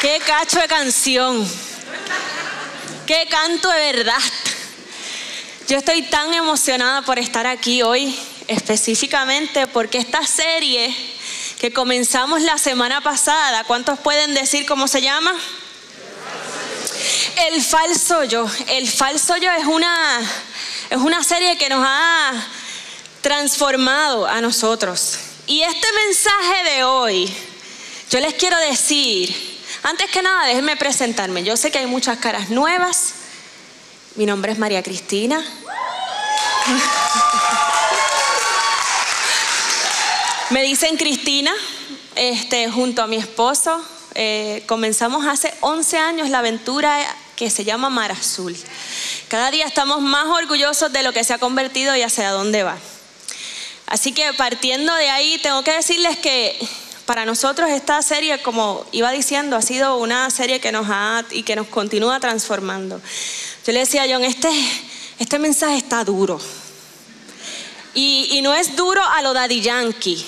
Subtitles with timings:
[0.00, 1.50] Qué cacho de canción.
[3.04, 4.22] Qué canto de verdad.
[5.66, 8.16] Yo estoy tan emocionada por estar aquí hoy,
[8.46, 10.94] específicamente porque esta serie
[11.58, 15.34] que comenzamos la semana pasada, ¿cuántos pueden decir cómo se llama?
[17.48, 18.46] El falso yo.
[18.68, 20.20] El falso yo es una,
[20.90, 22.34] es una serie que nos ha
[23.20, 25.18] transformado a nosotros.
[25.48, 27.34] Y este mensaje de hoy,
[28.10, 29.47] yo les quiero decir
[29.82, 31.44] antes que nada, déjenme presentarme.
[31.44, 33.14] Yo sé que hay muchas caras nuevas.
[34.16, 35.38] Mi nombre es María Cristina.
[40.50, 41.52] Me dicen Cristina,
[42.14, 43.82] este, junto a mi esposo.
[44.14, 46.98] Eh, comenzamos hace 11 años la aventura
[47.36, 48.56] que se llama Mar Azul.
[49.28, 52.78] Cada día estamos más orgullosos de lo que se ha convertido y hacia dónde va.
[53.86, 56.58] Así que partiendo de ahí, tengo que decirles que
[57.08, 61.42] para nosotros esta serie, como iba diciendo, ha sido una serie que nos ha y
[61.42, 63.00] que nos continúa transformando.
[63.66, 64.50] Yo le decía a John, este,
[65.18, 66.38] este mensaje está duro.
[67.94, 70.22] Y, no es duro a lo Daddy Yankee.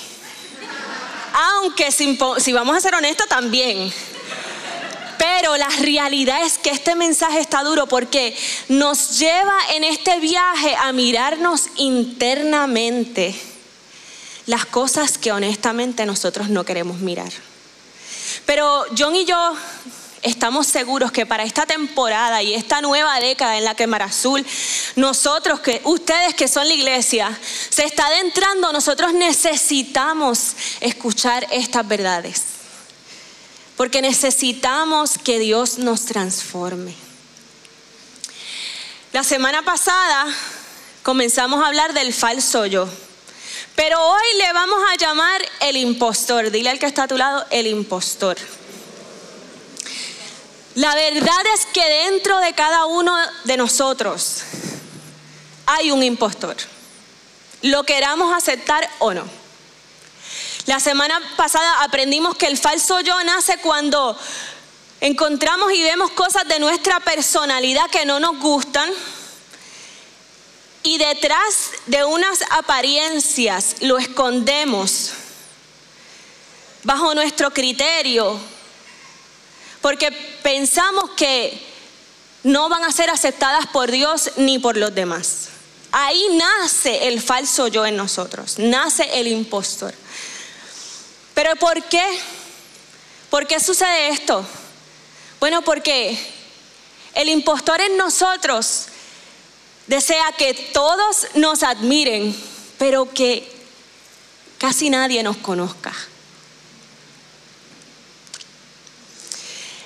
[1.53, 3.93] Aunque si vamos a ser honestos también.
[5.19, 8.35] Pero la realidad es que este mensaje está duro porque
[8.69, 13.50] nos lleva en este viaje a mirarnos internamente
[14.45, 17.31] las cosas que honestamente nosotros no queremos mirar.
[18.45, 19.55] Pero John y yo
[20.21, 24.45] estamos seguros que para esta temporada y esta nueva década en la que Mar Azul,
[24.95, 27.37] nosotros, que ustedes que son la iglesia,
[27.69, 32.43] se está adentrando, nosotros necesitamos escuchar estas verdades.
[33.77, 36.93] Porque necesitamos que Dios nos transforme.
[39.11, 40.27] La semana pasada
[41.03, 42.87] comenzamos a hablar del falso yo.
[43.83, 46.51] Pero hoy le vamos a llamar el impostor.
[46.51, 48.37] Dile al que está a tu lado, el impostor.
[50.75, 53.11] La verdad es que dentro de cada uno
[53.43, 54.43] de nosotros
[55.65, 56.55] hay un impostor.
[57.63, 59.23] Lo queramos aceptar o no.
[60.67, 64.15] La semana pasada aprendimos que el falso yo nace cuando
[64.99, 68.91] encontramos y vemos cosas de nuestra personalidad que no nos gustan
[70.83, 75.11] y detrás de unas apariencias lo escondemos
[76.83, 78.39] bajo nuestro criterio,
[79.81, 80.11] porque
[80.41, 81.67] pensamos que
[82.43, 85.49] no van a ser aceptadas por Dios ni por los demás.
[85.91, 89.93] Ahí nace el falso yo en nosotros, nace el impostor.
[91.33, 92.03] Pero ¿por qué?
[93.29, 94.45] ¿Por qué sucede esto?
[95.39, 96.17] Bueno, porque
[97.13, 98.87] el impostor en nosotros
[99.91, 102.33] desea que todos nos admiren,
[102.77, 103.45] pero que
[104.57, 105.93] casi nadie nos conozca.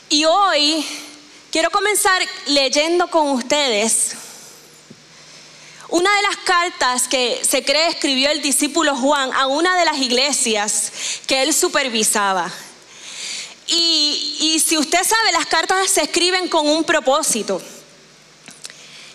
[0.09, 0.85] Y hoy
[1.49, 4.11] quiero comenzar leyendo con ustedes
[5.89, 9.97] una de las cartas que se cree escribió el discípulo Juan a una de las
[9.97, 10.91] iglesias
[11.25, 12.53] que él supervisaba.
[13.65, 17.59] Y, y si usted sabe, las cartas se escriben con un propósito.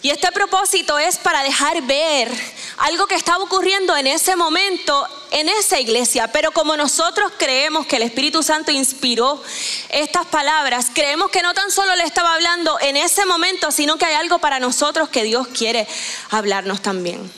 [0.03, 2.31] Y este propósito es para dejar ver
[2.79, 6.29] algo que estaba ocurriendo en ese momento en esa iglesia.
[6.29, 9.43] Pero como nosotros creemos que el Espíritu Santo inspiró
[9.91, 14.07] estas palabras, creemos que no tan solo le estaba hablando en ese momento, sino que
[14.07, 15.87] hay algo para nosotros que Dios quiere
[16.31, 17.31] hablarnos también.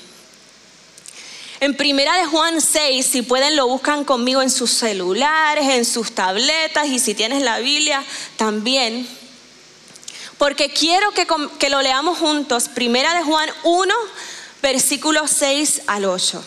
[1.59, 6.13] En primera de Juan 6, si pueden lo buscan conmigo en sus celulares, en sus
[6.13, 8.05] tabletas y si tienes la Biblia
[8.37, 9.09] también
[10.39, 12.69] porque quiero que, lo leamos juntos.
[12.69, 13.95] Primera de Juan 1,
[14.63, 16.43] versículos 6 al 8.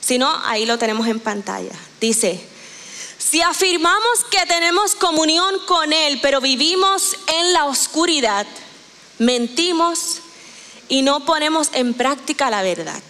[0.00, 1.74] Si no, ahí lo tenemos en pantalla.
[2.00, 2.42] Dice,
[3.18, 8.46] si afirmamos que tenemos comunión con Él, pero vivimos en la oscuridad,
[9.18, 10.20] mentimos
[10.88, 13.02] y no ponemos en práctica la verdad.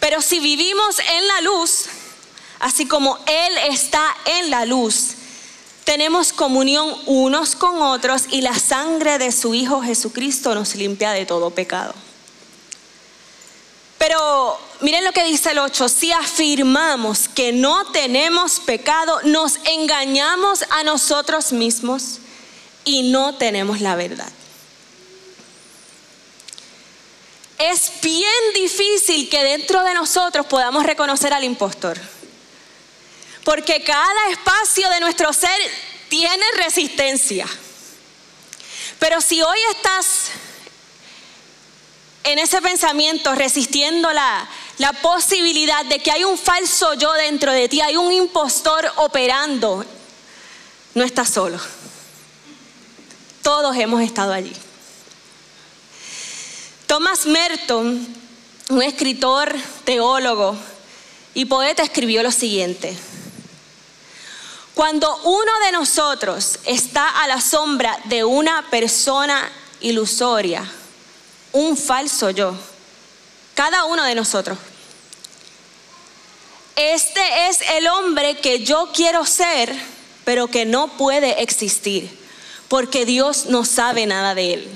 [0.00, 1.84] Pero si vivimos en la luz,
[2.58, 5.14] así como Él está en la luz,
[5.84, 11.26] tenemos comunión unos con otros y la sangre de su Hijo Jesucristo nos limpia de
[11.26, 11.94] todo pecado.
[13.98, 20.64] Pero miren lo que dice el 8, si afirmamos que no tenemos pecado, nos engañamos
[20.70, 22.18] a nosotros mismos
[22.84, 24.30] y no tenemos la verdad.
[27.58, 32.00] Es bien difícil que dentro de nosotros podamos reconocer al impostor.
[33.44, 35.58] Porque cada espacio de nuestro ser
[36.08, 37.46] tiene resistencia.
[38.98, 40.30] Pero si hoy estás
[42.24, 44.48] en ese pensamiento resistiendo la,
[44.78, 49.84] la posibilidad de que hay un falso yo dentro de ti, hay un impostor operando,
[50.94, 51.58] no estás solo.
[53.42, 54.52] Todos hemos estado allí.
[56.86, 58.06] Thomas Merton,
[58.68, 59.54] un escritor,
[59.84, 60.56] teólogo
[61.34, 62.96] y poeta, escribió lo siguiente.
[64.74, 70.64] Cuando uno de nosotros está a la sombra de una persona ilusoria,
[71.52, 72.54] un falso yo,
[73.54, 74.58] cada uno de nosotros,
[76.74, 79.74] este es el hombre que yo quiero ser,
[80.24, 82.10] pero que no puede existir,
[82.68, 84.68] porque Dios no sabe nada de él.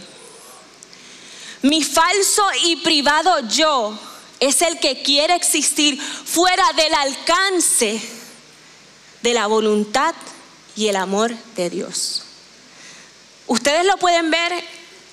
[1.62, 3.98] Mi falso y privado yo
[4.40, 8.25] es el que quiere existir fuera del alcance
[9.22, 10.14] de la voluntad
[10.76, 12.22] y el amor de Dios.
[13.46, 14.52] Ustedes lo pueden ver,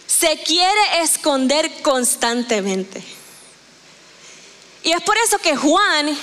[0.07, 3.03] se quiere esconder constantemente.
[4.83, 6.17] Y es por eso que Juan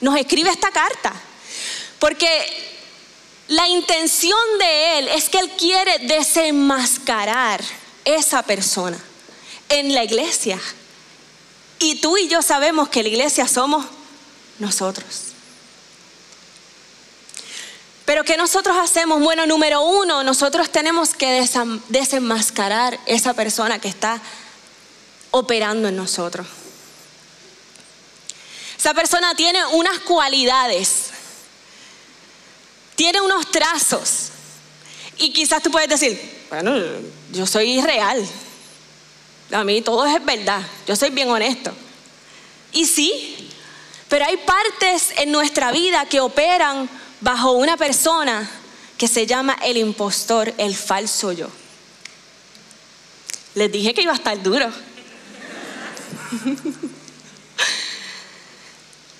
[0.00, 1.12] nos escribe esta carta,
[1.98, 2.28] porque
[3.48, 7.62] la intención de él es que él quiere desenmascarar
[8.04, 8.98] esa persona
[9.68, 10.60] en la iglesia.
[11.78, 13.86] Y tú y yo sabemos que la iglesia somos
[14.58, 15.27] nosotros.
[18.08, 19.20] Pero ¿qué nosotros hacemos?
[19.20, 21.46] Bueno, número uno, nosotros tenemos que
[21.90, 24.18] desenmascarar esa persona que está
[25.30, 26.46] operando en nosotros.
[28.78, 31.10] Esa persona tiene unas cualidades,
[32.94, 34.30] tiene unos trazos.
[35.18, 36.80] Y quizás tú puedes decir, bueno,
[37.30, 38.26] yo soy irreal,
[39.52, 41.74] a mí todo es verdad, yo soy bien honesto.
[42.72, 43.50] Y sí,
[44.08, 46.88] pero hay partes en nuestra vida que operan
[47.20, 48.48] bajo una persona
[48.96, 51.48] que se llama el impostor, el falso yo.
[53.54, 54.68] Les dije que iba a estar duro.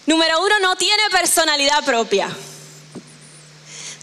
[0.06, 2.28] Número uno, no tiene personalidad propia.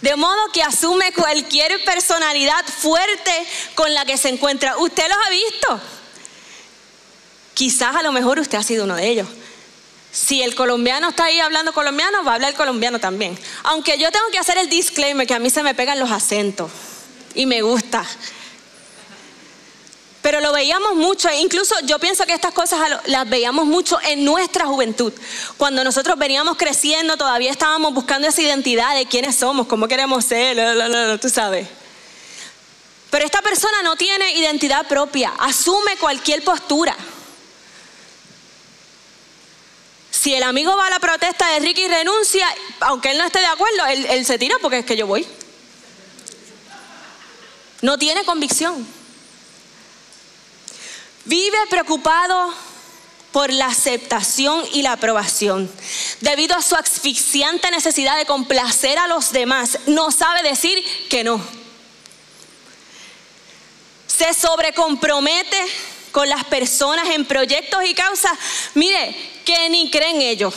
[0.01, 3.31] De modo que asume cualquier personalidad fuerte
[3.74, 4.77] con la que se encuentra.
[4.77, 5.81] ¿Usted los ha visto?
[7.53, 9.27] Quizás a lo mejor usted ha sido uno de ellos.
[10.15, 13.38] Si el colombiano está ahí hablando colombiano, va a hablar colombiano también.
[13.63, 16.71] Aunque yo tengo que hacer el disclaimer que a mí se me pegan los acentos
[17.33, 18.06] y me gusta.
[20.21, 24.23] Pero lo veíamos mucho, e incluso yo pienso que estas cosas las veíamos mucho en
[24.23, 25.12] nuestra juventud.
[25.57, 31.19] Cuando nosotros veníamos creciendo, todavía estábamos buscando esa identidad de quiénes somos, cómo queremos ser,
[31.19, 31.68] tú sabes.
[33.09, 36.95] Pero esta persona no tiene identidad propia, asume cualquier postura.
[40.25, 42.48] Si el amigo va a la protesta de Ricky y renuncia,
[42.80, 45.24] aunque él no esté de acuerdo, él, él se tira porque es que yo voy.
[47.83, 48.88] No tiene convicción.
[51.25, 52.51] Vive preocupado
[53.31, 55.72] por la aceptación y la aprobación.
[56.22, 61.40] Debido a su asfixiante necesidad de complacer a los demás, no sabe decir que no.
[64.07, 65.64] Se sobrecompromete
[66.16, 68.31] con las personas en proyectos y causas,
[68.74, 70.54] mire, que ni creen ellos,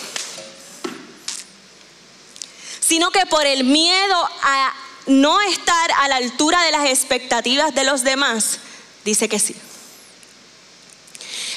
[2.78, 4.72] sino que por el miedo a
[5.06, 8.60] no estar a la altura de las expectativas de los demás,
[9.04, 9.56] dice que sí.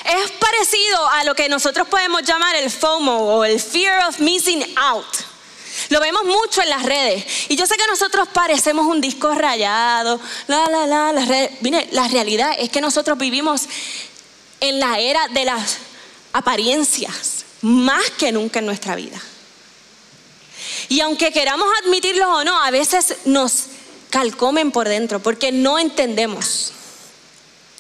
[0.04, 4.66] Es parecido a lo que nosotros podemos llamar el FOMO o el Fear of Missing
[4.78, 5.31] Out.
[5.92, 7.26] Lo vemos mucho en las redes.
[7.50, 11.52] Y yo sé que nosotros parecemos un disco rayado, la, la, la, las redes.
[11.60, 13.64] Mire, la realidad es que nosotros vivimos
[14.62, 15.80] en la era de las
[16.32, 19.22] apariencias, más que nunca en nuestra vida.
[20.88, 23.66] Y aunque queramos admitirlo o no, a veces nos
[24.10, 26.72] calcomen por dentro porque no entendemos.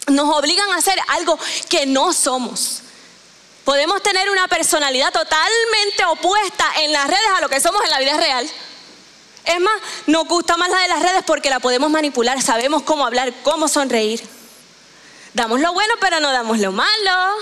[0.07, 1.39] Nos obligan a hacer algo
[1.69, 2.81] que no somos.
[3.71, 7.99] Podemos tener una personalidad totalmente opuesta en las redes a lo que somos en la
[7.99, 8.45] vida real.
[9.45, 13.05] Es más, nos gusta más la de las redes porque la podemos manipular, sabemos cómo
[13.05, 14.21] hablar, cómo sonreír.
[15.33, 17.37] Damos lo bueno, pero no damos lo malo.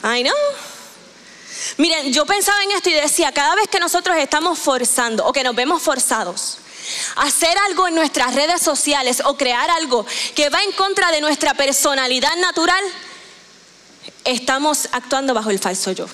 [0.00, 0.32] Ay, no.
[1.76, 5.44] Miren, yo pensaba en esto y decía, cada vez que nosotros estamos forzando o que
[5.44, 6.56] nos vemos forzados
[7.16, 11.54] hacer algo en nuestras redes sociales o crear algo que va en contra de nuestra
[11.54, 12.82] personalidad natural,
[14.24, 16.06] estamos actuando bajo el falso yo.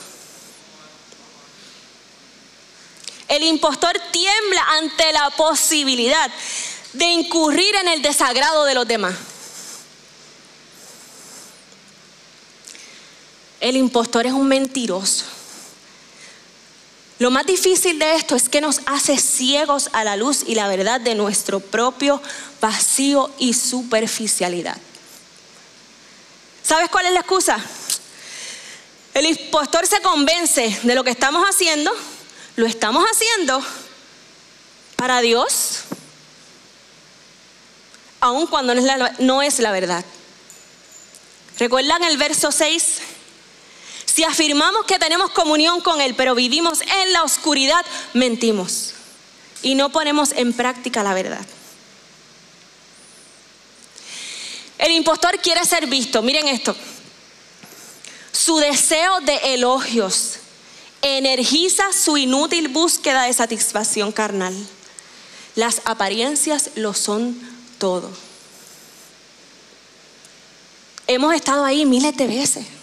[3.28, 6.30] El impostor tiembla ante la posibilidad
[6.94, 9.14] de incurrir en el desagrado de los demás.
[13.60, 15.24] El impostor es un mentiroso.
[17.18, 20.68] Lo más difícil de esto es que nos hace ciegos a la luz y la
[20.68, 22.22] verdad de nuestro propio
[22.60, 24.76] vacío y superficialidad.
[26.62, 27.58] ¿Sabes cuál es la excusa?
[29.14, 31.90] El impostor se convence de lo que estamos haciendo,
[32.54, 33.64] lo estamos haciendo
[34.94, 35.80] para Dios,
[38.20, 40.04] aun cuando no es la, no es la verdad.
[41.58, 42.98] ¿Recuerdan el verso 6?
[44.18, 48.94] Si afirmamos que tenemos comunión con Él, pero vivimos en la oscuridad, mentimos
[49.62, 51.46] y no ponemos en práctica la verdad.
[54.76, 56.20] El impostor quiere ser visto.
[56.20, 56.74] Miren esto.
[58.32, 60.38] Su deseo de elogios
[61.00, 64.52] energiza su inútil búsqueda de satisfacción carnal.
[65.54, 67.40] Las apariencias lo son
[67.78, 68.10] todo.
[71.06, 72.77] Hemos estado ahí miles de veces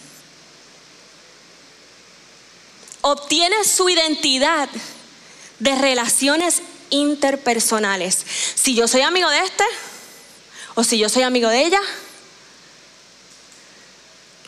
[3.06, 4.68] obtiene su identidad
[5.60, 6.60] de relaciones
[6.90, 8.26] interpersonales.
[8.56, 9.64] Si yo soy amigo de este
[10.74, 11.80] o si yo soy amigo de ella,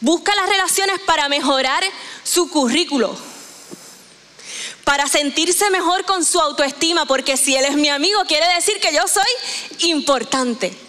[0.00, 1.85] busca las relaciones para mejorar
[2.25, 3.17] su currículo,
[4.83, 8.93] para sentirse mejor con su autoestima, porque si él es mi amigo quiere decir que
[8.93, 10.88] yo soy importante.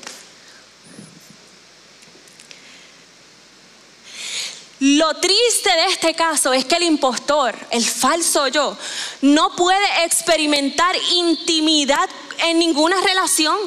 [4.80, 8.78] Lo triste de este caso es que el impostor, el falso yo,
[9.22, 13.58] no puede experimentar intimidad en ninguna relación.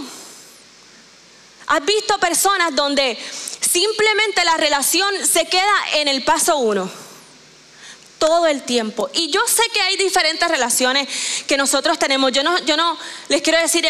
[1.66, 3.18] ¿Has visto personas donde
[3.60, 6.90] simplemente la relación se queda en el paso uno?
[8.18, 9.10] Todo el tiempo.
[9.12, 11.08] Y yo sé que hay diferentes relaciones
[11.46, 12.32] que nosotros tenemos.
[12.32, 12.96] Yo no, yo no
[13.28, 13.86] les quiero decir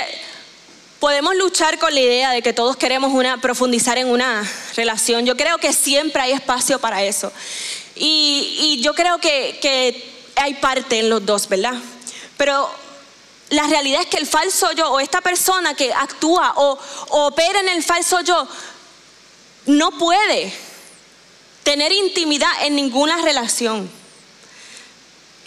[1.03, 5.27] podemos luchar con la idea de que todos queremos una, profundizar en una relación.
[5.27, 7.33] Yo creo que siempre hay espacio para eso.
[7.97, 11.75] Y, yo creo que, hay parte en los dos, ¿verdad?
[12.37, 12.71] Pero
[13.51, 16.79] la realidad es que el falso yo o esta persona que actúa o,
[17.09, 18.47] o opera en el falso yo
[19.67, 20.53] no puede
[21.65, 23.91] tener intimidad en ninguna relación.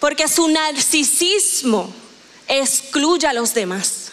[0.01, 1.95] Porque su narcisismo
[2.45, 4.04] excluye a los demás.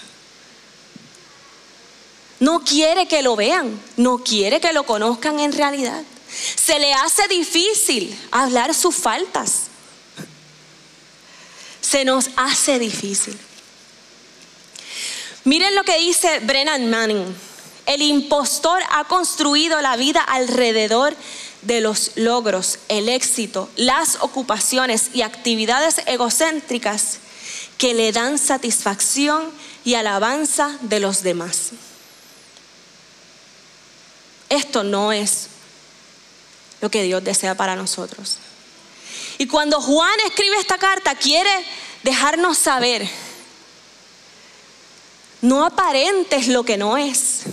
[2.43, 6.03] No quiere que lo vean, no quiere que lo conozcan en realidad.
[6.57, 9.67] Se le hace difícil hablar sus faltas.
[11.81, 13.39] Se nos hace difícil.
[15.45, 17.33] Miren lo que dice Brennan Manning.
[17.87, 21.15] El impostor ha construido la vida alrededor
[21.61, 27.19] de los logros, el éxito, las ocupaciones y actividades egocéntricas
[27.79, 29.49] que le dan satisfacción
[29.85, 31.71] y alabanza de los demás.
[34.53, 35.47] Esto no es
[36.83, 38.37] lo que Dios desea para nosotros.
[39.39, 41.51] Y cuando Juan escribe esta carta, quiere
[42.03, 43.09] dejarnos saber,
[45.41, 47.45] no aparentes lo que no es,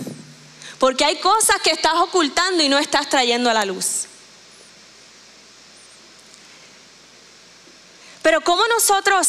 [0.78, 4.04] porque hay cosas que estás ocultando y no estás trayendo a la luz.
[8.20, 9.26] Pero ¿cómo nosotros,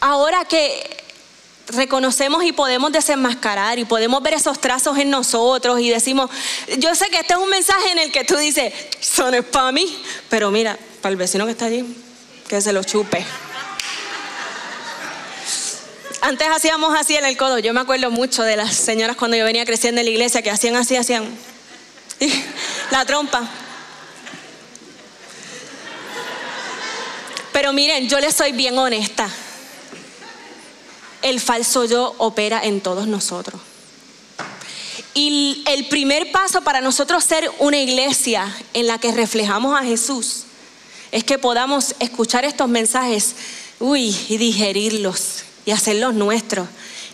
[0.00, 1.03] ahora que
[1.68, 6.30] reconocemos y podemos desenmascarar y podemos ver esos trazos en nosotros y decimos,
[6.78, 9.72] yo sé que este es un mensaje en el que tú dices, son es para
[10.28, 11.84] pero mira, para el vecino que está allí,
[12.48, 13.24] que se lo chupe.
[16.20, 19.44] Antes hacíamos así en el codo, yo me acuerdo mucho de las señoras cuando yo
[19.44, 21.26] venía creciendo en la iglesia que hacían así, hacían
[22.90, 23.48] la trompa.
[27.52, 29.28] Pero miren, yo les soy bien honesta
[31.24, 33.60] el falso yo opera en todos nosotros.
[35.14, 40.44] Y el primer paso para nosotros ser una iglesia en la que reflejamos a Jesús
[41.10, 43.34] es que podamos escuchar estos mensajes,
[43.80, 46.68] uy, y digerirlos y hacerlos nuestros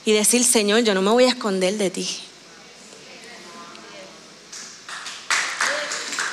[0.05, 2.09] y decir, Señor, yo no me voy a esconder de ti.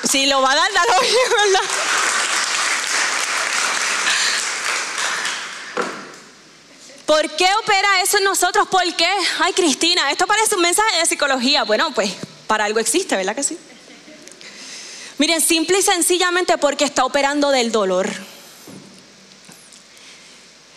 [0.09, 1.69] Si lo va a dar, dalo ¿verdad?
[7.07, 8.67] ¿Por qué opera eso en nosotros?
[8.67, 9.09] ¿Por qué?
[9.39, 11.63] Ay, Cristina, esto parece un mensaje de psicología.
[11.63, 12.11] Bueno, pues
[12.47, 13.57] para algo existe, ¿verdad que sí?
[15.17, 18.11] Miren, simple y sencillamente porque está operando del dolor.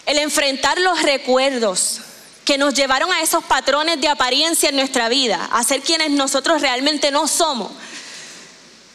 [0.06, 2.00] El enfrentar los recuerdos
[2.44, 6.62] que nos llevaron a esos patrones de apariencia en nuestra vida, a ser quienes nosotros
[6.62, 7.72] realmente no somos,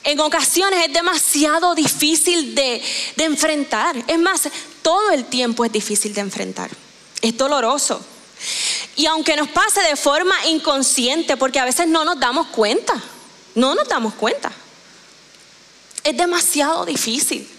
[0.06, 2.82] en ocasiones es demasiado difícil de,
[3.18, 3.96] de, enfrentar.
[4.08, 4.48] Es más,
[4.82, 6.70] todo el tiempo es difícil de enfrentar.
[7.22, 8.04] Es doloroso.
[8.96, 12.94] Y aunque nos pase de forma inconsciente, porque a veces no nos damos cuenta,
[13.56, 14.52] no nos damos cuenta.
[16.04, 17.50] Es demasiado difícil.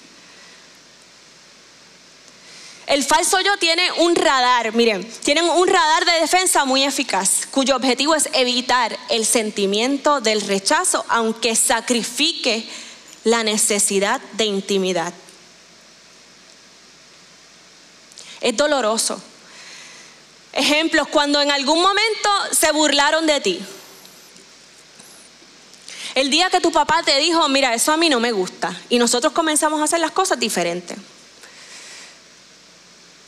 [2.86, 7.74] El falso yo tiene un radar, miren, tienen un radar de defensa muy eficaz, cuyo
[7.74, 12.68] objetivo es evitar el sentimiento del rechazo, aunque sacrifique
[13.24, 15.12] la necesidad de intimidad.
[18.40, 19.20] Es doloroso.
[20.56, 23.60] Ejemplos, cuando en algún momento se burlaron de ti.
[26.14, 28.98] El día que tu papá te dijo, mira, eso a mí no me gusta, y
[28.98, 30.96] nosotros comenzamos a hacer las cosas diferentes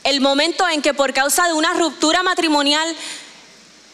[0.08, 2.96] el momento en que por causa de una ruptura matrimonial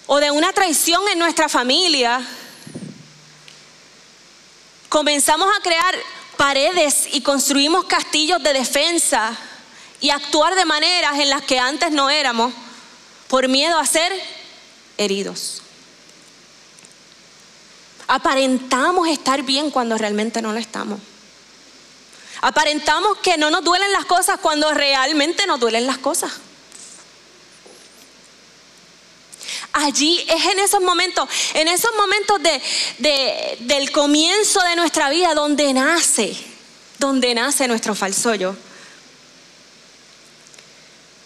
[0.06, 2.24] o de una traición en nuestra familia,
[4.88, 5.96] comenzamos a crear
[6.36, 9.36] paredes y construimos castillos de defensa
[10.00, 12.52] y actuar de maneras en las que antes no éramos
[13.28, 14.12] por miedo a ser
[14.98, 15.62] heridos.
[18.06, 21.00] Aparentamos estar bien cuando realmente no lo estamos.
[22.42, 26.30] Aparentamos que no nos duelen las cosas cuando realmente nos duelen las cosas.
[29.72, 35.72] Allí es en esos momentos, en esos momentos de, del comienzo de nuestra vida donde
[35.72, 36.36] nace,
[36.98, 38.54] donde nace nuestro falso yo.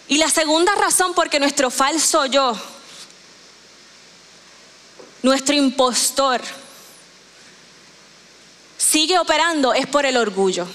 [0.09, 2.57] Y la segunda razón porque nuestro falso yo,
[5.23, 6.41] nuestro impostor,
[8.79, 10.67] sigue operando es por el orgullo.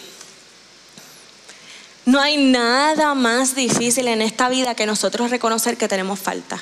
[2.06, 6.62] No hay nada más difícil en esta vida que nosotros reconocer que tenemos falta.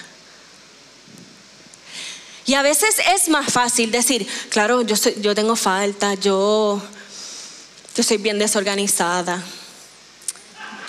[2.46, 6.82] Y a veces es más fácil decir, claro, yo, yo tengo falta, yo,
[7.96, 9.44] yo soy bien desorganizada,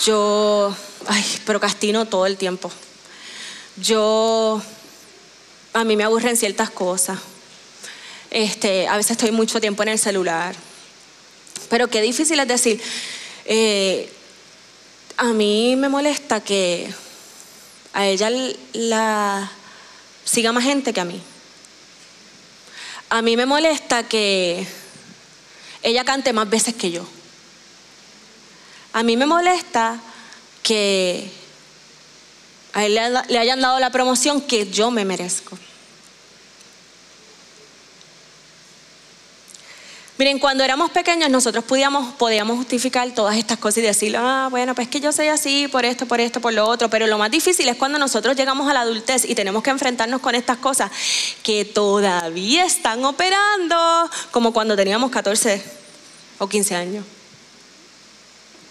[0.05, 0.75] yo
[1.07, 2.71] ay, procrastino todo el tiempo,
[3.77, 4.61] yo,
[5.73, 7.19] a mí me aburren ciertas cosas,
[8.31, 10.55] este, a veces estoy mucho tiempo en el celular,
[11.69, 12.83] pero qué difícil es decir,
[13.45, 14.13] eh,
[15.17, 16.93] a mí me molesta que
[17.93, 18.31] a ella
[18.73, 19.51] la
[20.25, 21.21] siga más gente que a mí.
[23.11, 24.67] A mí me molesta que
[25.83, 27.07] ella cante más veces que yo.
[28.95, 30.01] A mí me molesta
[30.73, 31.31] que
[32.73, 35.59] a él le hayan dado la promoción que yo me merezco.
[40.17, 42.15] Miren, cuando éramos pequeños nosotros podíamos,
[42.57, 46.07] justificar todas estas cosas y decir, ah, bueno, pues que yo soy así por esto,
[46.07, 48.81] por esto, por lo otro, pero lo más difícil es cuando nosotros llegamos a la
[48.81, 50.91] adultez y tenemos que enfrentarnos con estas cosas
[51.43, 53.77] que todavía están operando,
[54.31, 55.63] como cuando teníamos 14
[56.39, 57.05] o 15 años.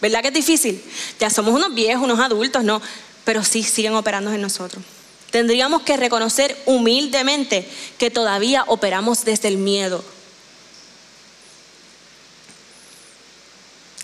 [0.01, 0.83] ¿Verdad que es difícil?
[1.19, 2.81] Ya somos unos viejos, unos adultos, ¿no?
[3.23, 4.83] Pero sí siguen operando en nosotros.
[5.29, 10.03] Tendríamos que reconocer humildemente que todavía operamos desde el miedo,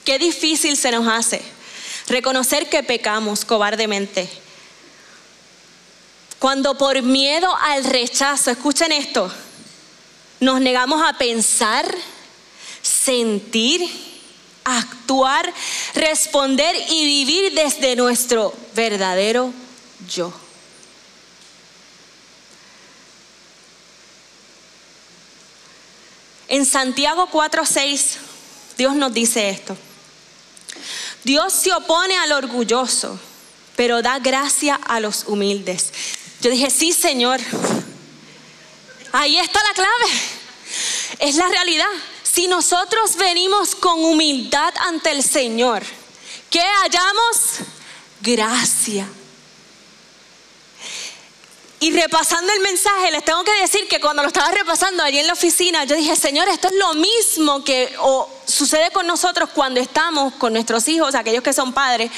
[0.07, 1.41] Qué difícil se nos hace
[2.07, 4.29] reconocer que pecamos cobardemente.
[6.39, 9.29] Cuando por miedo al rechazo, escuchen esto,
[10.39, 11.85] nos negamos a pensar,
[12.81, 13.81] sentir,
[14.67, 15.51] actuar,
[15.95, 19.53] responder y vivir desde nuestro verdadero
[20.09, 20.33] yo.
[26.49, 28.17] En Santiago 4:6
[28.77, 29.77] Dios nos dice esto.
[31.23, 33.19] Dios se opone al orgulloso,
[33.75, 35.91] pero da gracia a los humildes.
[36.41, 37.39] Yo dije, sí, Señor.
[39.11, 40.19] Ahí está la clave.
[41.19, 41.85] Es la realidad.
[42.37, 45.81] Si nosotros venimos con humildad ante el Señor,
[46.51, 47.65] ¿qué hallamos?
[48.21, 49.09] Gracia.
[51.79, 55.25] Y repasando el mensaje, les tengo que decir que cuando lo estaba repasando allí en
[55.25, 57.91] la oficina, yo dije, Señor, esto es lo mismo que
[58.45, 62.11] sucede con nosotros cuando estamos con nuestros hijos, aquellos que son padres,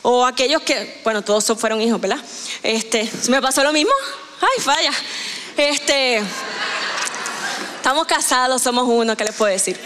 [0.00, 2.24] o aquellos que, bueno, todos fueron hijos, ¿verdad?
[2.62, 3.92] Este, ¿me pasó lo mismo?
[4.40, 4.92] Ay, falla.
[5.58, 6.22] Este,
[7.82, 9.76] estamos casados, somos uno, ¿qué les puedo decir?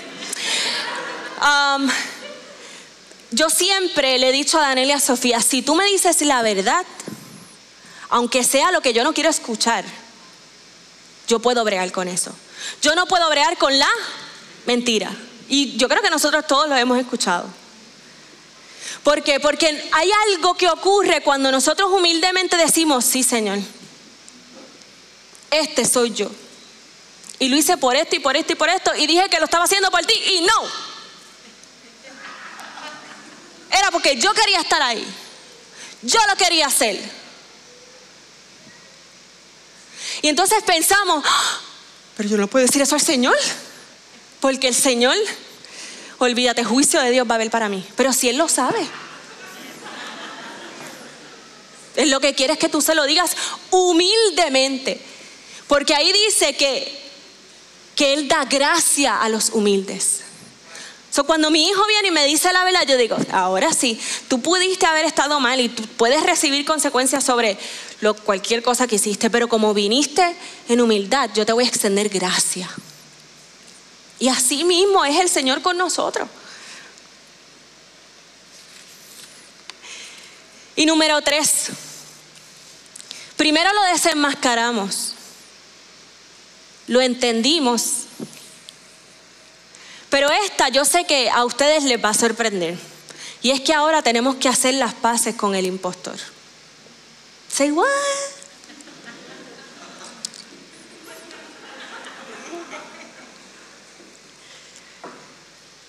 [3.31, 6.43] yo siempre le he dicho a Daniel y a Sofía, si tú me dices la
[6.43, 6.85] verdad,
[8.11, 9.85] aunque sea lo que yo no quiero escuchar,
[11.27, 12.33] yo puedo bregar con eso.
[12.83, 13.89] Yo no puedo bregar con la
[14.67, 15.11] mentira.
[15.49, 17.47] Y yo creo que nosotros todos lo hemos escuchado.
[19.03, 19.41] ¿Por qué?
[19.41, 23.59] Porque hay algo que ocurre cuando nosotros humildemente decimos, sí Señor,
[25.51, 26.31] este soy yo.
[27.39, 28.95] Y lo hice por esto y por esto y por esto.
[28.97, 30.15] Y dije que lo estaba haciendo por ti.
[30.15, 30.97] Y no.
[33.71, 35.07] Era porque yo quería estar ahí.
[36.03, 36.99] Yo lo quería hacer.
[40.23, 41.61] Y entonces pensamos, ¡Ah!
[42.17, 43.37] pero yo no puedo decir eso al Señor.
[44.41, 45.17] Porque el Señor,
[46.19, 47.87] olvídate, juicio de Dios va a haber para mí.
[47.97, 48.87] Pero si Él lo sabe.
[51.97, 53.37] Es lo que quiere es que tú se lo digas
[53.71, 55.01] humildemente.
[55.67, 57.06] Porque ahí dice que,
[57.97, 60.21] que Él da gracia a los humildes.
[61.11, 64.43] So, cuando mi hijo viene y me dice la verdad, yo digo, ahora sí, tú
[64.43, 67.59] pudiste haber estado mal y tú puedes recibir consecuencias sobre
[68.25, 70.37] cualquier cosa que hiciste, pero como viniste
[70.69, 72.69] en humildad, yo te voy a extender gracia.
[74.19, 76.29] Y así mismo es el Señor con nosotros.
[80.75, 81.69] Y número tres,
[83.39, 85.15] primero lo desenmascaramos,
[86.87, 88.05] lo entendimos,
[90.11, 92.79] pero esta yo sé que a ustedes les va a sorprender.
[93.43, 96.17] Y es que ahora tenemos que hacer las paces con el impostor.
[97.49, 97.87] Say what?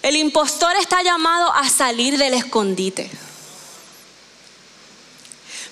[0.02, 3.10] El impostor está llamado a salir del escondite.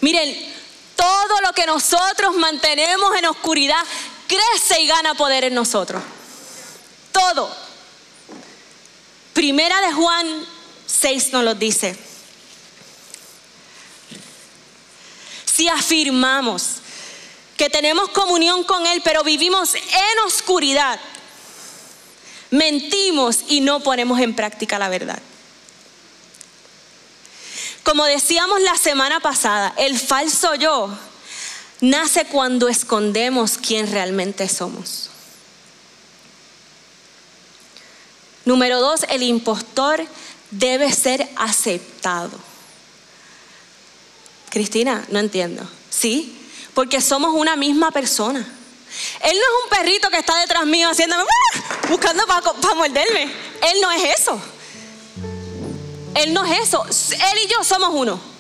[0.01, 0.53] Miren,
[0.95, 3.81] todo lo que nosotros mantenemos en oscuridad
[4.27, 6.01] crece y gana poder en nosotros.
[7.11, 7.55] Todo.
[9.33, 10.45] Primera de Juan
[10.85, 11.97] 6 nos lo dice.
[15.45, 16.75] Si afirmamos
[17.57, 20.99] que tenemos comunión con Él, pero vivimos en oscuridad,
[22.51, 25.19] mentimos y no ponemos en práctica la verdad.
[27.83, 30.89] Como decíamos la semana pasada, el falso yo
[31.81, 35.09] nace cuando escondemos quién realmente somos.
[38.45, 40.05] Número dos, el impostor
[40.51, 42.31] debe ser aceptado.
[44.49, 45.67] Cristina, no entiendo.
[45.89, 48.39] Sí, porque somos una misma persona.
[48.39, 51.88] Él no es un perrito que está detrás mío haciéndome, ¡ah!
[51.89, 53.23] buscando para morderme.
[53.23, 54.41] Él no es eso.
[56.15, 56.85] Él no es eso.
[56.85, 58.35] Él y yo somos uno.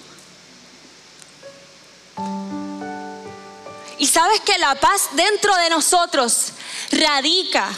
[3.97, 6.47] Y sabes que la paz dentro de nosotros
[6.91, 7.69] radica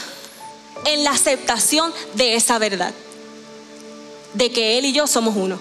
[0.85, 2.93] en la aceptación de esa verdad.
[4.33, 5.59] De que Él y yo somos uno.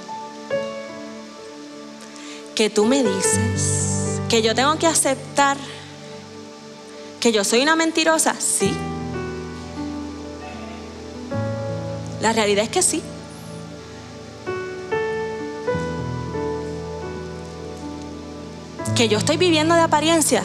[2.55, 5.57] Que tú me dices que yo tengo que aceptar
[7.21, 8.73] que yo soy una mentirosa, sí.
[12.21, 13.03] La realidad es que sí.
[18.94, 20.42] Que yo estoy viviendo de apariencia.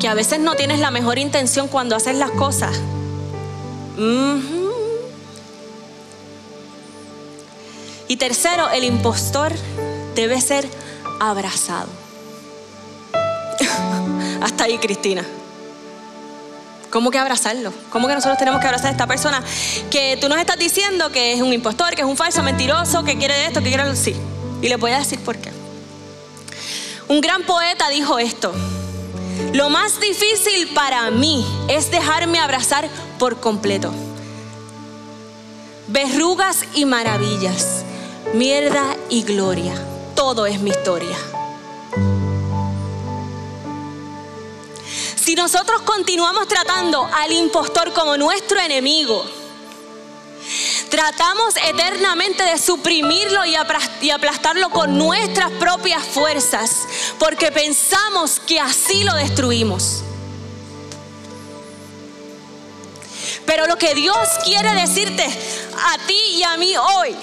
[0.00, 2.78] Que a veces no tienes la mejor intención cuando haces las cosas.
[8.08, 9.52] Y tercero, el impostor
[10.14, 10.68] debe ser
[11.20, 11.88] abrazado.
[14.42, 15.24] Hasta ahí, Cristina.
[16.90, 17.72] ¿Cómo que abrazarlo?
[17.90, 19.42] ¿Cómo que nosotros tenemos que abrazar a esta persona
[19.90, 23.18] que tú nos estás diciendo que es un impostor, que es un falso, mentiroso, que
[23.18, 24.16] quiere esto, que quiere lo sí?
[24.60, 25.50] Y le voy a decir por qué.
[27.08, 28.52] Un gran poeta dijo esto.
[29.52, 33.92] Lo más difícil para mí es dejarme abrazar por completo.
[35.86, 37.82] Verrugas y maravillas,
[38.34, 39.74] mierda y gloria,
[40.14, 41.16] todo es mi historia.
[45.16, 49.24] Si nosotros continuamos tratando al impostor como nuestro enemigo,
[50.88, 56.86] tratamos eternamente de suprimirlo y aplastarlo con nuestras propias fuerzas,
[57.18, 60.02] porque pensamos que así lo destruimos.
[63.46, 67.16] Pero lo que Dios quiere decirte a ti y a mí hoy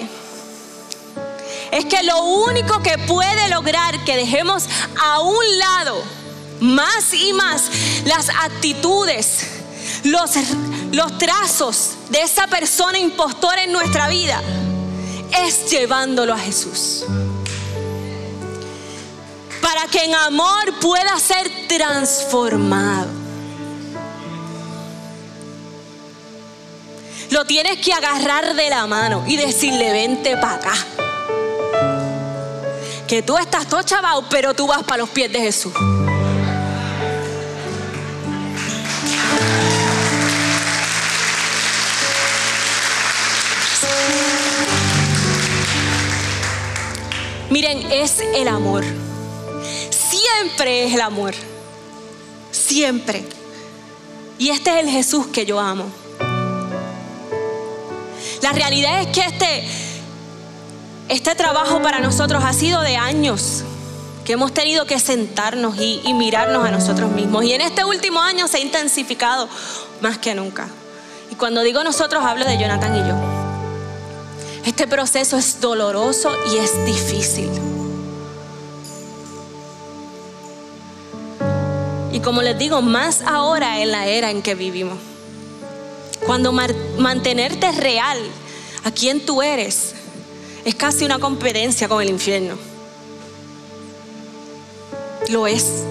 [1.70, 4.64] es que lo único que puede lograr que dejemos
[5.00, 6.02] a un lado
[6.60, 7.64] más y más
[8.04, 9.46] las actitudes,
[10.04, 10.30] los,
[11.18, 14.40] trazos de esa persona impostora en nuestra vida
[15.44, 17.04] es llevándolo a Jesús.
[19.60, 23.08] Para que en amor pueda ser transformado.
[27.30, 30.74] Lo tienes que agarrar de la mano y decirle, vente para acá.
[33.08, 35.72] Que tú estás todo chavao, pero tú vas para los pies de Jesús.
[47.56, 48.84] Miren, es el amor.
[49.88, 51.34] Siempre es el amor.
[52.50, 53.26] siempre.
[54.38, 55.86] Y este es el Jesús que yo amo.
[58.42, 59.64] La realidad es que este,
[61.08, 63.64] este trabajo para nosotros ha sido de años,
[64.26, 67.42] que hemos tenido que sentarnos y, y mirarnos a nosotros mismos.
[67.44, 69.48] Y en este último año se ha intensificado
[70.02, 70.68] más que nunca.
[71.32, 73.35] Y cuando digo nosotros hablo de Jonathan y yo.
[74.66, 77.48] Este proceso es doloroso y es difícil.
[82.10, 84.98] Y como les digo, más ahora en la era en que vivimos.
[86.26, 88.18] Cuando mantenerte real
[88.82, 89.94] a quien tú eres
[90.64, 92.56] es casi una competencia con el infierno.
[95.28, 95.84] Lo es.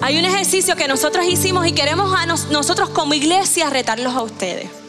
[0.00, 4.81] Hay un ejercicio que nosotros hicimos y queremos a nosotros como iglesia retarlos a ustedes.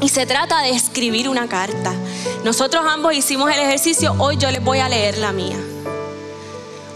[0.00, 1.92] Y se trata de escribir una carta.
[2.44, 5.58] Nosotros ambos hicimos el ejercicio, hoy yo les voy a leer la mía.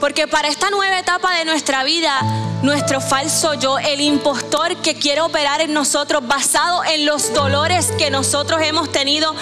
[0.00, 2.20] Porque para esta nueva etapa de nuestra vida,
[2.62, 8.10] nuestro falso yo, el impostor que quiere operar en nosotros basado en los dolores que
[8.10, 9.34] nosotros hemos tenido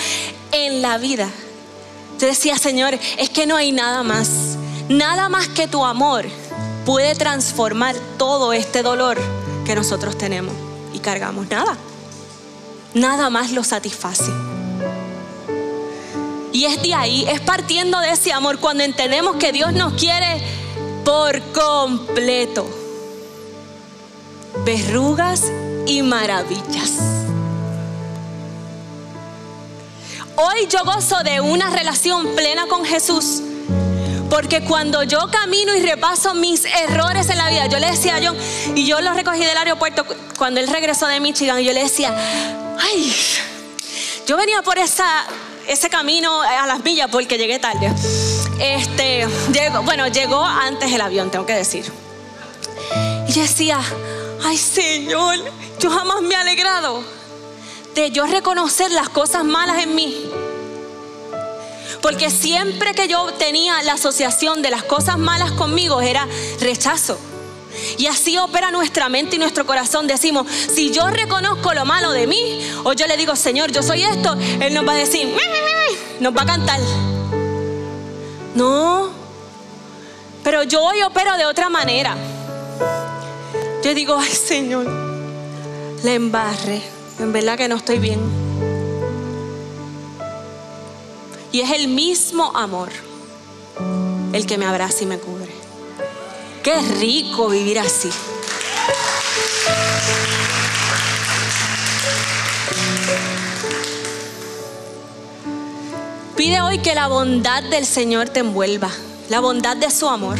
[0.50, 1.28] en la vida.
[2.20, 4.56] Yo decía, Señor, es que no hay nada más,
[4.88, 6.26] nada más que tu amor
[6.84, 9.18] puede transformar todo este dolor
[9.64, 10.54] que nosotros tenemos
[10.92, 11.48] y cargamos.
[11.48, 11.76] Nada,
[12.94, 14.30] nada más lo satisface.
[16.52, 20.42] Y es de ahí, es partiendo de ese amor cuando entendemos que Dios nos quiere
[21.04, 22.68] por completo.
[24.64, 25.44] Verrugas
[25.86, 26.92] y maravillas.
[30.36, 33.42] Hoy yo gozo de una relación plena con Jesús.
[34.28, 38.20] Porque cuando yo camino y repaso mis errores en la vida, yo le decía a
[38.24, 38.36] John,
[38.74, 40.06] y yo lo recogí del aeropuerto
[40.38, 42.16] cuando él regresó de Michigan, yo le decía,
[42.78, 43.14] ay,
[44.26, 47.92] yo venía por ese camino a las millas porque llegué tarde.
[48.58, 49.26] Este,
[49.84, 51.84] bueno, llegó antes el avión, tengo que decir.
[53.28, 53.80] Y yo decía,
[54.44, 55.36] ay Señor,
[55.78, 57.02] yo jamás me he alegrado
[57.94, 60.30] de yo reconocer las cosas malas en mí.
[62.00, 66.26] Porque siempre que yo tenía la asociación de las cosas malas conmigo era
[66.60, 67.18] rechazo.
[67.98, 70.06] Y así opera nuestra mente y nuestro corazón.
[70.06, 74.02] Decimos, si yo reconozco lo malo de mí, o yo le digo, Señor, yo soy
[74.02, 75.34] esto, Él nos va a decir,
[76.20, 76.80] nos va a cantar.
[78.54, 79.10] No,
[80.42, 82.16] pero yo hoy opero de otra manera.
[83.82, 84.86] Yo digo, ay Señor,
[86.04, 86.82] le embarre,
[87.18, 88.20] en verdad que no estoy bien.
[91.52, 92.90] Y es el mismo amor
[94.32, 95.61] el que me abraza y me cubre.
[96.62, 98.08] Qué rico vivir así.
[106.36, 108.90] Pide hoy que la bondad del Señor te envuelva,
[109.28, 110.38] la bondad de su amor.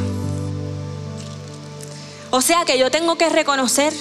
[2.31, 3.93] O sea que yo tengo que reconocer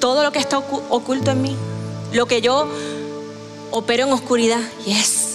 [0.00, 1.56] todo lo que está oculto en mí,
[2.12, 2.68] lo que yo
[3.70, 4.60] opero en oscuridad.
[4.86, 5.33] Yes.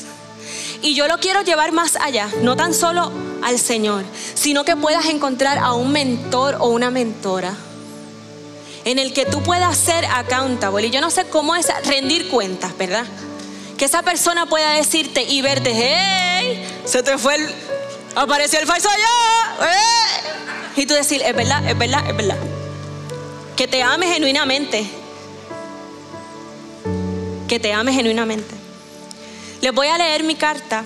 [0.82, 3.12] Y yo lo quiero llevar más allá, no tan solo
[3.42, 7.54] al Señor, sino que puedas encontrar a un mentor o una mentora
[8.86, 10.88] en el que tú puedas ser accountable.
[10.88, 13.06] Y yo no sé cómo es rendir cuentas, ¿verdad?
[13.78, 17.54] Que esa persona pueda decirte y verte, hey, se te fue el,
[18.16, 19.66] apareció el falso yo,
[20.76, 22.38] y tú decir, es verdad, es verdad, es verdad.
[23.58, 24.86] Que te ame genuinamente.
[27.50, 28.59] Que te ame genuinamente.
[29.62, 30.86] Les voy a leer mi carta.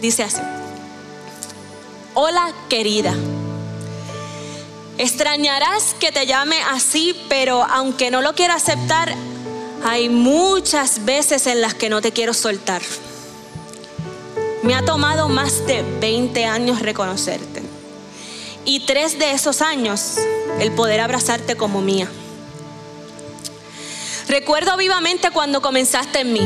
[0.00, 0.40] Dice así.
[2.14, 3.14] Hola querida.
[4.96, 9.14] Extrañarás que te llame así, pero aunque no lo quiera aceptar,
[9.84, 12.80] hay muchas veces en las que no te quiero soltar.
[14.62, 17.62] Me ha tomado más de 20 años reconocerte.
[18.64, 20.16] Y tres de esos años
[20.60, 22.08] el poder abrazarte como mía.
[24.34, 26.40] Recuerdo vivamente cuando comenzaste en mí.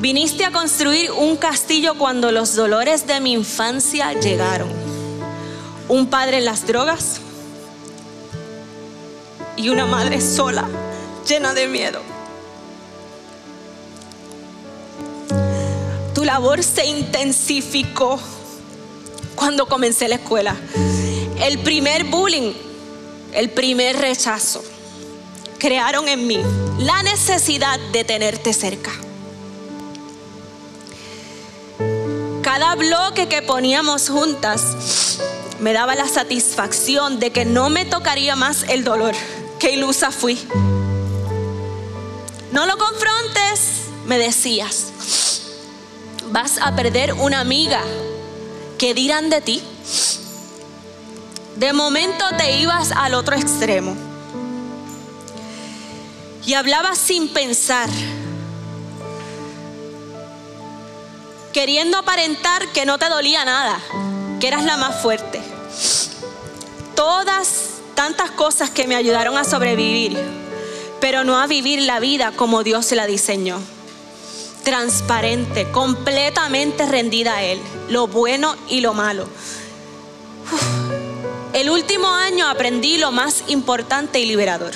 [0.00, 4.68] Viniste a construir un castillo cuando los dolores de mi infancia llegaron.
[5.88, 7.22] Un padre en las drogas
[9.56, 10.68] y una madre sola,
[11.26, 12.02] llena de miedo.
[16.14, 18.20] Tu labor se intensificó
[19.34, 20.54] cuando comencé la escuela.
[21.40, 22.52] El primer bullying,
[23.32, 24.75] el primer rechazo
[25.58, 26.40] crearon en mí
[26.78, 28.92] la necesidad de tenerte cerca.
[32.42, 35.18] Cada bloque que poníamos juntas
[35.60, 39.14] me daba la satisfacción de que no me tocaría más el dolor.
[39.58, 40.38] Qué ilusa fui.
[42.52, 44.92] No lo confrontes, me decías.
[46.30, 47.82] Vas a perder una amiga.
[48.78, 49.62] ¿Qué dirán de ti?
[51.56, 54.05] De momento te ibas al otro extremo.
[56.46, 57.90] Y hablabas sin pensar.
[61.52, 63.80] Queriendo aparentar que no te dolía nada,
[64.38, 65.42] que eras la más fuerte.
[66.94, 70.16] Todas tantas cosas que me ayudaron a sobrevivir,
[71.00, 73.60] pero no a vivir la vida como Dios la diseñó.
[74.62, 79.26] Transparente, completamente rendida a Él, lo bueno y lo malo.
[81.52, 84.74] El último año aprendí lo más importante y liberador.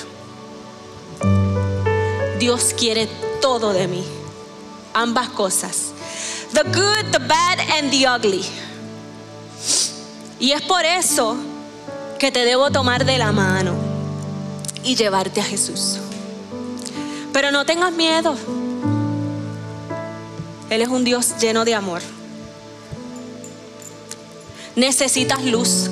[2.41, 3.07] Dios quiere
[3.39, 4.03] todo de mí,
[4.95, 5.91] ambas cosas.
[6.53, 8.43] The good, the bad and the ugly.
[10.39, 11.35] Y es por eso
[12.17, 13.75] que te debo tomar de la mano
[14.83, 15.99] y llevarte a Jesús.
[17.31, 18.35] Pero no tengas miedo.
[20.71, 22.01] Él es un Dios lleno de amor.
[24.75, 25.91] Necesitas luz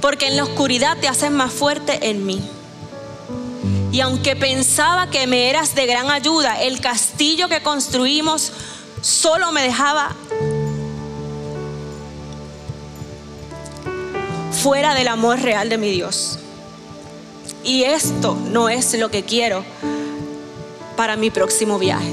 [0.00, 2.42] porque en la oscuridad te haces más fuerte en mí.
[3.94, 8.50] Y aunque pensaba que me eras de gran ayuda, el castillo que construimos
[9.00, 10.16] solo me dejaba
[14.50, 16.40] fuera del amor real de mi Dios.
[17.62, 19.64] Y esto no es lo que quiero
[20.96, 22.12] para mi próximo viaje.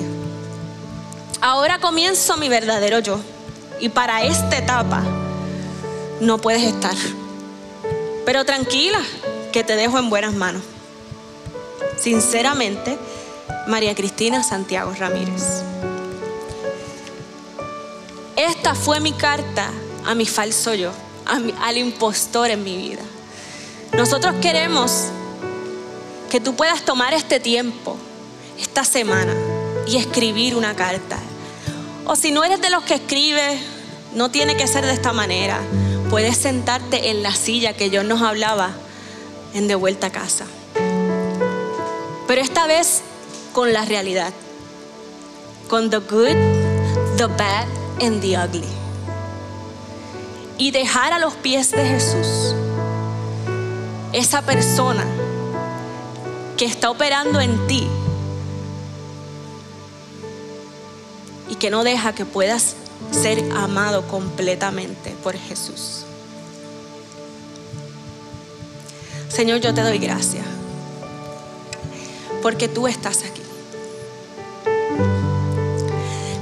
[1.42, 3.20] Ahora comienzo mi verdadero yo.
[3.80, 5.02] Y para esta etapa
[6.20, 6.94] no puedes estar.
[8.24, 9.02] Pero tranquila,
[9.52, 10.62] que te dejo en buenas manos.
[12.02, 12.98] Sinceramente,
[13.68, 15.64] María Cristina Santiago Ramírez.
[18.36, 19.70] Esta fue mi carta
[20.06, 20.92] a mi falso yo,
[21.26, 23.02] al impostor en mi vida.
[23.94, 25.08] Nosotros queremos
[26.30, 27.98] que tú puedas tomar este tiempo,
[28.60, 29.34] esta semana,
[29.86, 31.18] y escribir una carta.
[32.06, 33.60] O si no eres de los que escribe,
[34.16, 35.60] no tiene que ser de esta manera
[36.12, 38.72] puedes sentarte en la silla que yo nos hablaba
[39.54, 40.46] en De vuelta a casa.
[42.62, 43.02] Esta vez
[43.54, 44.32] con la realidad,
[45.68, 46.38] con the good,
[47.18, 47.68] the bad
[48.00, 48.68] and the ugly.
[50.60, 52.54] Y dejar a los pies de Jesús
[54.14, 55.04] esa persona
[56.56, 57.88] que está operando en ti
[61.50, 62.76] y que no deja que puedas
[63.10, 66.04] ser amado completamente por Jesús.
[69.30, 70.61] Señor, yo te doy gracias
[72.42, 73.42] porque tú estás aquí.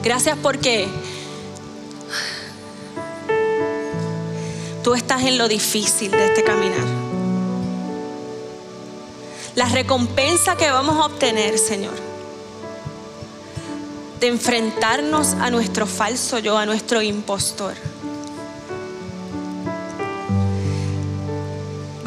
[0.03, 0.88] Gracias porque
[4.83, 6.88] tú estás en lo difícil de este caminar.
[9.55, 11.95] La recompensa que vamos a obtener, Señor,
[14.21, 17.73] de enfrentarnos a nuestro falso yo, a nuestro impostor.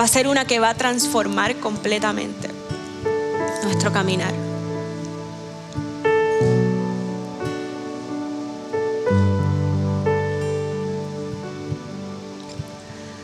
[0.00, 2.51] Va a ser una que va a transformar completamente
[3.62, 4.32] nuestro caminar.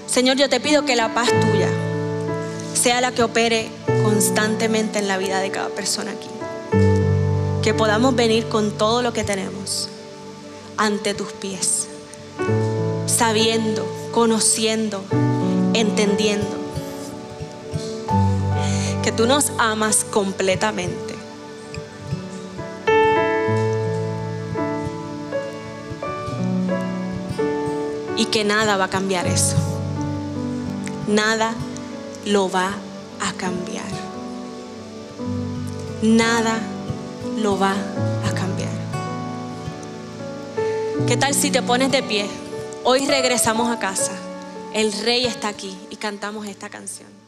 [0.07, 1.69] Señor, yo te pido que la paz tuya
[2.75, 3.69] sea la que opere
[4.03, 6.29] constantemente en la vida de cada persona aquí
[7.69, 9.91] que podamos venir con todo lo que tenemos
[10.79, 11.87] ante tus pies,
[13.07, 15.05] sabiendo, conociendo,
[15.75, 16.58] entendiendo
[19.19, 21.17] tú nos amas completamente.
[28.17, 29.57] Y que nada va a cambiar eso.
[31.09, 31.53] Nada
[32.27, 32.75] lo va
[33.21, 33.89] a cambiar.
[36.03, 36.61] Nada
[37.39, 38.71] lo va a cambiar.
[41.09, 42.31] ¿Qué tal si te pones de pie?
[42.85, 44.13] Hoy regresamos a casa.
[44.73, 47.28] El rey está aquí y cantamos esta canción.